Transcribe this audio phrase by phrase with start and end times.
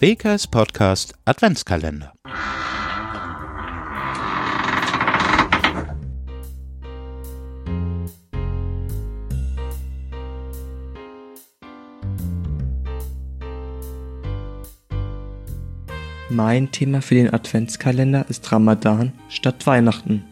[0.00, 2.14] Bakers Podcast Adventskalender.
[16.30, 20.24] Mein Thema für den Adventskalender ist Ramadan statt Weihnachten.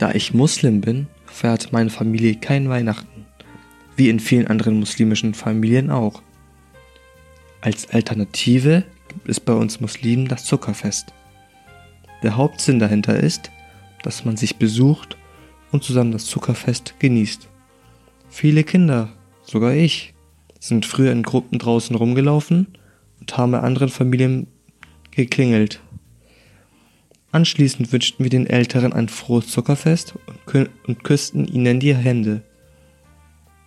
[0.00, 3.26] Da ich Muslim bin, feiert meine Familie kein Weihnachten,
[3.94, 6.20] wie in vielen anderen muslimischen Familien auch.
[7.62, 11.12] Als Alternative gibt es bei uns Muslimen das Zuckerfest.
[12.22, 13.50] Der Hauptsinn dahinter ist,
[14.02, 15.16] dass man sich besucht
[15.70, 17.48] und zusammen das Zuckerfest genießt.
[18.30, 19.10] Viele Kinder,
[19.42, 20.14] sogar ich,
[20.58, 22.66] sind früher in Gruppen draußen rumgelaufen
[23.18, 24.46] und haben bei anderen Familien
[25.10, 25.80] geklingelt.
[27.32, 30.14] Anschließend wünschten wir den Älteren ein frohes Zuckerfest
[30.86, 32.42] und, küssten ihnen die Hände.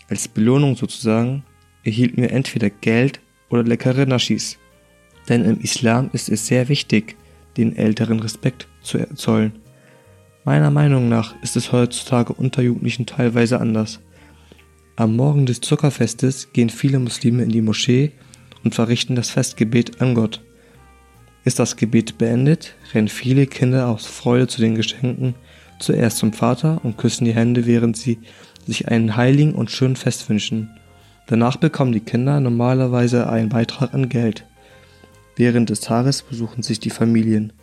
[0.10, 1.44] Als Belohnung sozusagen
[1.84, 3.22] erhielten wir entweder Geld
[3.54, 4.58] oder leckere Naschis.
[5.30, 7.16] Denn im Islam ist es sehr wichtig,
[7.56, 9.54] den Älteren Respekt zu erzollen.
[10.44, 14.00] Meiner Meinung nach ist es heutzutage unter Jugendlichen teilweise anders.
[14.96, 18.12] Am Morgen des Zuckerfestes gehen viele Muslime in die Moschee
[18.64, 20.42] und verrichten das Festgebet an Gott.
[21.46, 25.36] Ist das Gebet beendet, rennen viele Kinder aus Freude zu den Geschenken
[25.80, 28.18] zuerst zum Vater und küssen die Hände, während sie
[28.66, 30.70] sich einen heiligen und schönen Fest wünschen.
[31.28, 34.46] Danach bekommen die Kinder normalerweise einen Beitrag an Geld.
[35.36, 37.54] Während des Tages besuchen sich die Familien.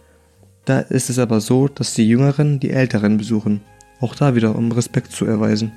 [0.65, 3.61] Da ist es aber so, dass die Jüngeren die Älteren besuchen,
[4.01, 5.73] auch da wieder um Respekt zu erweisen.